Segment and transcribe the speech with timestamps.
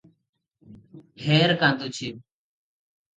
[1.25, 2.09] ଢେର କାନ୍ଦୁଛି।